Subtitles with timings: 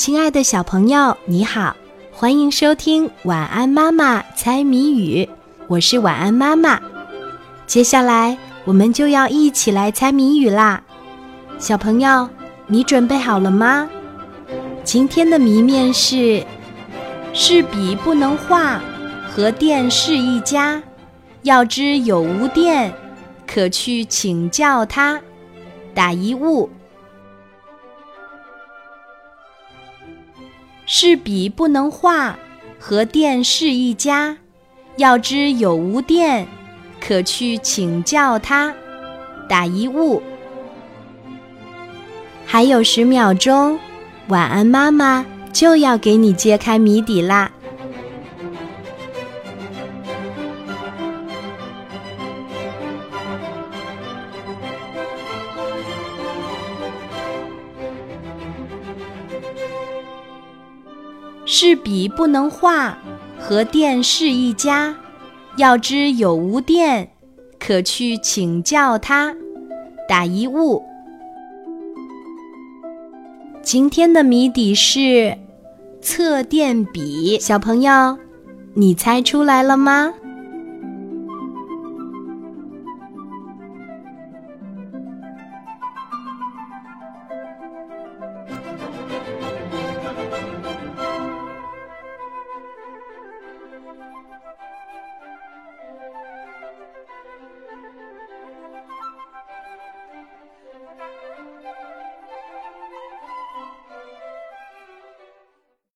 [0.00, 1.76] 亲爱的小朋友，你好，
[2.10, 5.26] 欢迎收听《晚安妈妈猜谜语》，
[5.66, 6.80] 我是晚安妈妈。
[7.66, 10.80] 接下来我们就要一起来猜谜语啦，
[11.58, 12.26] 小朋友，
[12.66, 13.90] 你准备好了吗？
[14.84, 16.42] 今天的谜面是：
[17.34, 18.80] 是笔不能画，
[19.28, 20.82] 和电是一家，
[21.42, 22.90] 要知有无电，
[23.46, 25.20] 可去请教他。
[25.92, 26.70] 打一物。
[30.86, 32.38] 是笔不能画，
[32.78, 34.38] 和电是一家，
[34.96, 36.48] 要知有无电，
[37.00, 38.74] 可去请教他。
[39.48, 40.22] 打一物。
[42.46, 43.78] 还有十秒钟，
[44.28, 47.50] 晚安妈妈就要给你揭开谜底啦。
[61.52, 62.96] 是笔不能画，
[63.36, 64.94] 和电是一家，
[65.56, 67.10] 要知有无电，
[67.58, 69.34] 可去请教他。
[70.08, 70.80] 打一物。
[73.62, 75.36] 今天的谜底是
[76.00, 78.16] 测电笔，小朋友，
[78.74, 80.14] 你猜出来了吗？